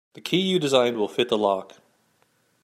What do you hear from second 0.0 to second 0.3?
The